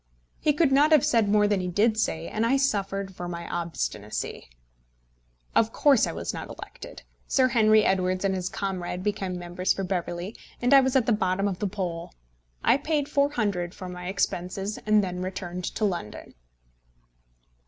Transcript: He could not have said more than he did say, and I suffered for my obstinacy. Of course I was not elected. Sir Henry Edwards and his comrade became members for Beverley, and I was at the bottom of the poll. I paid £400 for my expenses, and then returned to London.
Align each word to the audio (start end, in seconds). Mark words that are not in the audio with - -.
He 0.39 0.51
could 0.51 0.71
not 0.71 0.91
have 0.91 1.05
said 1.05 1.29
more 1.29 1.47
than 1.47 1.59
he 1.59 1.67
did 1.67 1.95
say, 1.95 2.27
and 2.27 2.43
I 2.43 2.57
suffered 2.57 3.13
for 3.13 3.27
my 3.27 3.47
obstinacy. 3.47 4.49
Of 5.53 5.71
course 5.71 6.07
I 6.07 6.11
was 6.11 6.33
not 6.33 6.47
elected. 6.47 7.03
Sir 7.27 7.49
Henry 7.49 7.85
Edwards 7.85 8.25
and 8.25 8.33
his 8.33 8.49
comrade 8.49 9.03
became 9.03 9.37
members 9.37 9.73
for 9.73 9.83
Beverley, 9.83 10.35
and 10.59 10.73
I 10.73 10.81
was 10.81 10.95
at 10.95 11.05
the 11.05 11.11
bottom 11.13 11.47
of 11.47 11.59
the 11.59 11.67
poll. 11.67 12.11
I 12.63 12.77
paid 12.77 13.05
£400 13.05 13.75
for 13.75 13.89
my 13.89 14.07
expenses, 14.07 14.79
and 14.87 15.03
then 15.03 15.21
returned 15.21 15.65
to 15.65 15.85
London. 15.85 16.33